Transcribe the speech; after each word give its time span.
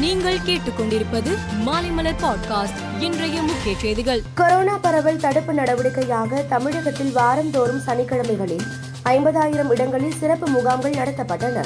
நீங்கள் 0.00 0.38
கேட்டுக்கொண்டிருப்பது 0.38 1.38
மாலைமலர் 1.66 2.14
பாட்காஸ்ட் 2.22 3.02
இன்றைய 3.02 3.42
முக்கிய 3.42 3.74
செய்திகள். 3.78 4.22
கொரோனா 4.34 4.78
பரவல் 4.78 5.16
தடுப்பு 5.16 5.52
நடவடிக்கையாக 5.52 6.48
தமிழகத்தில் 6.48 7.12
வாரந்தோறும் 7.12 7.80
சனிக்கிழமைகளில் 7.86 8.60
ஐம்பதாயிரம் 9.04 9.70
இடங்களில் 9.70 10.14
சிறப்பு 10.20 10.46
முகாம்கள் 10.46 10.92
நடத்தப்பட்டன. 10.92 11.64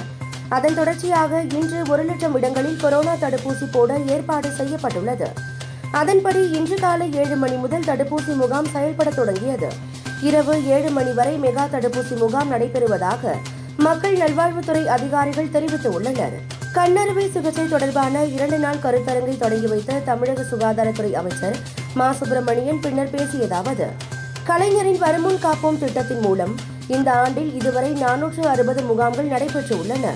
அதன் 0.49 0.75
தொடர்ச்சியாக 0.75 1.41
இன்று 1.41 1.83
ஒரு 1.89 2.05
லட்சம் 2.05 2.37
இடங்களில் 2.37 2.77
கொரோனா 2.77 3.15
தடுப்பூசி 3.15 3.73
போட 3.73 3.99
ஏற்பாடு 3.99 4.51
செய்யப்பட்டுள்ளது. 4.51 5.29
அதன்படி 5.93 6.51
இன்று 6.51 6.77
காலை 6.77 7.13
ஏழு 7.13 7.37
மணி 7.37 7.57
முதல் 7.57 7.85
தடுப்பூசி 7.85 8.35
முகாம் 8.35 8.67
செயல்பட 8.67 9.11
தொடங்கியது. 9.11 9.69
இரவு 10.23 10.67
ஏழு 10.67 10.91
மணி 10.91 11.13
வரை 11.13 11.39
மெகா 11.39 11.67
தடுப்பூசி 11.73 12.17
முகாம் 12.17 12.53
நடைபெறுவதாக 12.53 13.33
மக்கள் 13.77 14.17
நல்வாழ்வுத்துறை 14.17 14.87
அதிகாரிகள் 14.87 15.53
தெரிவித்துள்ளனர். 15.53 16.54
கண்ணறுவை 16.75 17.31
சிகிச்சை 17.31 17.69
தொடர்பான 17.69 18.25
இரண்டு 18.25 18.59
நாள் 18.59 18.81
கருத்தரங்கை 18.83 19.39
தொடங்கி 19.39 19.67
வைத்த 19.67 19.99
தமிழக 20.05 20.43
சுகாதாரத்துறை 20.43 21.13
அமைச்சர் 21.13 21.57
மா. 21.95 22.13
சுப்பிரமணியன் 22.13 22.81
பின்னர் 22.81 23.11
பேசியதாவது 23.11 23.87
கலைஞரின் 24.45 24.99
வருமுன் 24.99 25.39
காப்போம் 25.43 25.79
திட்டத்தின் 25.79 26.19
மூலம் 26.19 26.55
இந்த 26.87 27.13
ஆண்டில் 27.13 27.55
இதுவரை 27.55 27.93
நானூற்று 27.93 28.41
அறுபது 28.41 28.83
முகாம்கள் 28.83 29.25
நடைபெற்று 29.25 29.79
உள்ளன 29.79 30.13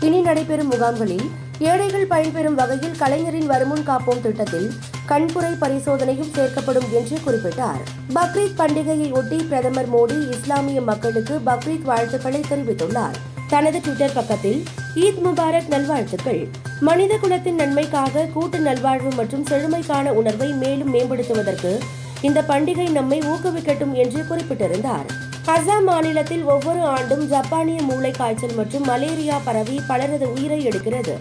இனி 0.00 0.20
நடைபெறும் 0.20 0.68
முகாம்களில் 0.68 1.30
ஏழைகள் 1.58 2.06
பயன்பெறும் 2.06 2.54
வகையில் 2.54 2.98
கலைஞரின் 2.98 3.46
வருமுன் 3.46 3.86
காப்போம் 3.86 4.20
திட்டத்தில் 4.20 4.70
கண்புரை 5.08 5.52
பரிசோதனையும் 5.60 6.32
சேர்க்கப்படும் 6.36 6.90
என்று 6.92 7.18
குறிப்பிட்டார். 7.26 7.82
பக்ரீத் 8.14 8.58
பண்டிகையை 8.58 9.16
ஒட்டி 9.16 9.36
பிரதமர் 9.36 9.92
மோடி 9.94 10.28
இஸ்லாமிய 10.30 10.80
மக்களுக்கு 10.80 11.40
பக்ரீத் 11.46 11.82
வாழ்த்துக்களை 11.82 12.40
தெரிவித்துள்ளார். 12.50 13.18
தனது 13.50 13.80
ட்விட்டர் 13.80 14.12
பக்கத்தில் 14.12 14.62
ஈத் 14.94 15.20
முபாரக் 15.24 15.68
நல்வாழ்த்துக்கள். 15.68 16.42
மனித 16.80 17.16
குலத்தின் 17.16 17.54
நன்மைக்காக 17.54 18.24
கூட்டு 18.32 18.58
நல்வாழ்வு 18.58 19.10
மற்றும் 19.10 19.46
செழுமைக்கான 19.46 20.08
உணர்வை 20.10 20.48
மேலும் 20.52 20.94
மேம்படுத்துவதற்கு 20.94 21.72
இந்த 22.20 22.44
பண்டிகை 22.48 22.90
நம்மை 22.90 23.18
ஊக்குவிக்கட்டும் 23.20 23.92
என்று 23.92 24.26
குறிப்பிட்டிருந்தார். 24.26 25.06
அசாம் 25.46 25.84
மாநிலத்தில் 25.84 26.42
ஒவ்வொரு 26.44 26.82
ஆண்டும் 26.84 27.28
ஜப்பானிய 27.28 27.82
மூளை 27.82 28.10
காய்ச்சல் 28.10 28.54
மற்றும் 28.54 28.84
மலேரியா 28.84 29.40
பரவி 29.44 29.80
பலரது 29.86 30.32
உயிரை 30.32 30.68
எடுக்கிறது. 30.68 31.14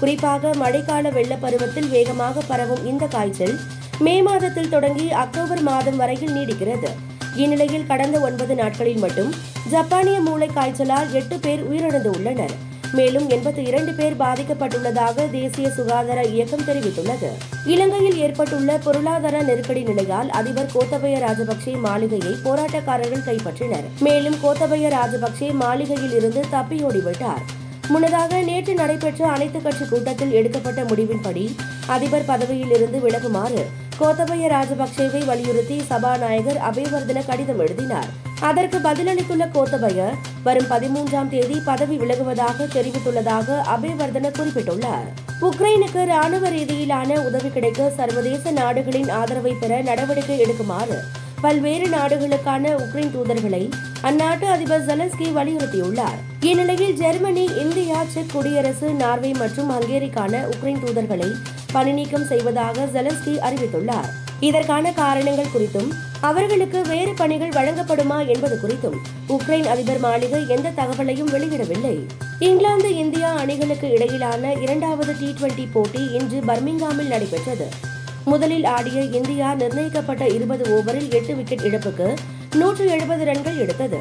குறிப்பாக 0.00 0.48
மழைக்கால 0.48 1.10
வெள்ளப்பருவத்தில் 1.18 1.88
வேகமாக 1.88 2.40
பரவும் 2.48 2.86
இந்த 2.86 3.06
காய்ச்சல் 3.06 3.56
மே 3.98 4.22
மாதத்தில் 4.22 4.68
தொடங்கி 4.68 5.12
அக்டோபர் 5.12 5.62
மாதம் 5.62 5.96
வரையில் 5.96 6.34
நீடிக்கிறது. 6.34 6.90
இந்நிலையில் 7.34 7.86
கடந்த 7.86 8.18
ஒன்பது 8.18 8.54
நாட்களில் 8.54 8.98
மட்டும் 8.98 9.34
ஜப்பானிய 9.70 10.20
மூளை 10.20 10.50
காய்ச்சலால் 10.54 11.10
எட்டு 11.10 11.38
பேர் 11.38 11.70
உயிரிழந்து 11.70 12.16
உள்ளனர் 12.16 12.70
மேலும் 12.92 13.30
எண்பத்தி 13.30 13.66
இரண்டு 13.66 13.92
பேர் 13.92 14.16
பாதிக்கப்பட்டுள்ளதாக 14.16 15.30
தேசிய 15.30 15.70
சுகாதார 15.70 16.22
இயக்கம் 16.22 16.60
தெரிவித்துள்ளது. 16.60 17.28
இலங்கையில் 17.66 18.18
ஏற்பட்டுள்ள 18.18 18.78
பொருளாதார 18.78 19.42
நெருக்கடி 19.42 19.82
நிலையால் 19.82 20.30
அதிபர் 20.30 20.70
கோத்தபய 20.74 21.18
ராஜபக்சே 21.18 21.78
மாளிகையை 21.80 22.34
போராட்டக்காரர்கள் 22.44 23.24
கைப்பற்றினர். 23.26 23.84
மேலும் 24.00 24.34
கோத்தபய 24.34 24.88
ராஜபக்சே 24.88 25.52
மாளிகையில் 25.52 26.16
இருந்து 26.16 26.44
தப்பியோடிவிட்டார். 26.52 27.42
முன்னதாக 27.88 28.40
நேற்று 28.40 28.74
நடைபெற்ற 28.74 29.28
அனைத்துக் 29.28 29.62
கட்சி 29.62 29.84
கூட்டத்தில் 29.84 30.32
எடுக்கப்பட்ட 30.32 30.82
முடிவின்படி 30.82 31.54
அதிபர் 31.86 32.24
பதவியில் 32.24 32.70
இருந்து 32.70 32.98
விலகுமாறு 33.00 33.66
கோத்தபய 34.02 34.44
ராஜபக்சேவை 34.52 35.24
வலியுறுத்தி 35.24 35.82
சபாநாயகர் 35.90 36.58
அபேவர்தன 36.70 37.26
கடிதம் 37.26 37.58
எழுதினார். 37.58 38.08
அதற்கு 38.40 38.78
பதிலளித்துள்ள 38.78 39.44
கோத்தபய 39.56 39.98
வரும் 40.42 40.68
பதிமூன்றாம் 40.70 41.28
தேதி 41.28 41.60
பதவி 41.64 41.96
விலகுவதாக 41.96 42.66
தெரிவித்துள்ளதாக 42.74 43.58
அபேவர்தன 43.74 44.32
குறிப்பிட்டுள்ளார். 44.38 45.06
உக்ரைனுக்கு 45.40 46.04
ராணுவ 46.04 46.50
ரீதியிலான 46.50 47.26
உதவி 47.26 47.50
கிடைக்க 47.50 47.90
சர்வதேச 47.90 48.50
நாடுகளின் 48.50 49.08
ஆதரவை 49.08 49.54
பெற 49.60 49.80
நடவடிக்கை 49.82 50.38
எடுக்குமாறு 50.40 50.98
பல்வேறு 51.40 51.86
நாடுகளுக்கான 51.86 52.74
உக்ரைன் 52.82 53.14
தூதர்களை 53.14 53.62
அந்நாட்டு 54.02 54.44
அதிபர் 54.56 54.86
ஜெலன்ஸ்கி 54.86 55.28
வலியுறுத்தியுள்ளார். 55.38 56.20
இந்நிலையில் 56.40 56.94
ஜெர்மனி 56.94 57.44
இந்தியா 57.64 58.04
செக் 58.08 58.30
குடியரசு 58.32 58.90
நார்வே 58.92 59.32
மற்றும் 59.32 59.70
ஹங்கேரிக்கான 59.70 60.44
உக்ரைன் 60.52 60.84
தூதர்களை 60.84 61.30
பணிநீக்கம் 61.72 62.26
செய்வதாக 62.26 62.88
ஜெலன்ஸ்கி 62.94 63.34
அறிவித்துள்ளார். 63.48 64.08
இதற்கான 64.40 64.92
காரணங்கள் 64.92 65.52
குறித்தும் 65.54 65.90
அவர்களுக்கு 66.20 66.82
வேறு 66.82 67.12
பணிகள் 67.14 67.56
வழங்கப்படுமா 67.58 68.26
என்பது 68.26 68.58
குறித்தும் 68.62 68.96
உக்ரைன் 69.28 69.68
அதிபர் 69.68 69.98
மாளிகை 69.98 70.48
எந்த 70.48 70.70
தகவலையும் 70.70 71.32
வெளியிடவில்லை. 71.32 71.96
இங்கிலாந்து 72.38 72.96
இந்தியா 72.96 73.30
அணிகளுக்கு 73.34 73.90
இடையிலான 73.90 74.52
இரண்டாவது 74.52 75.14
டி 75.18 75.34
டுவெண்டி 75.40 75.66
போட்டி 75.72 76.10
இன்று 76.12 76.40
பர்மிங்காமில் 76.40 77.12
நடைபெற்றது. 77.14 77.68
முதலில் 78.24 78.64
ஆடிய 78.64 79.00
இந்தியா 79.00 79.54
நிர்ணயிக்கப்பட்ட 79.54 80.26
இருபது 80.26 80.64
ஓவரில் 80.76 81.10
எட்டு 81.10 81.34
விக்கெட் 81.34 81.60
இழப்புக்கு 81.60 82.16
நூற்று 82.56 82.88
எழுபது 82.88 83.24
ரன்கள் 83.24 83.58
எடுத்தது. 83.58 84.00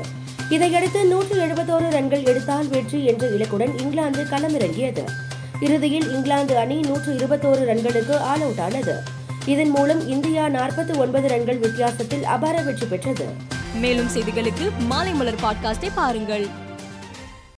இதையடுத்து 0.49 1.05
நூற்று 1.05 1.45
எழுபத்தோரு 1.45 1.89
ரன்கள் 1.89 2.23
எடுத்தால் 2.23 2.67
வெற்றி 2.67 3.05
என்ற 3.05 3.27
இலக்குடன் 3.27 3.81
இங்கிலாந்து 3.81 4.23
களமிறங்கியது. 4.23 5.03
இறுதியில் 5.61 6.11
இங்கிலாந்து 6.11 6.57
அணி 6.57 6.79
நூற்று 6.79 7.13
இருபத்தோரு 7.13 7.65
ரன்களுக்கு 7.69 8.17
ஆல் 8.17 8.41
அவுட் 8.41 8.59
ஆனது. 8.59 8.95
இதன் 9.45 9.69
மூலம் 9.69 10.07
இந்தியா 10.07 10.47
நாற்பத்தி 10.47 10.97
ஒன்பது 10.97 11.27
ரன்கள் 11.27 11.57
வித்தியாசத்தில் 11.57 12.23
அபார 12.23 12.61
வெற்றி 12.61 12.85
பெற்றது. 12.85 13.25
மேலும் 13.75 14.07
செய்திகளுக்கு 14.07 14.71
மாலை 14.79 15.13
மலர் 15.13 15.41
பாட்காஸ்டை 15.43 15.89
பாருங்கள். 15.95 16.47